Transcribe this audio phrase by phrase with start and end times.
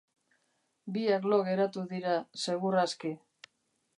[0.95, 3.15] Biak lo geratu dira, segur aski.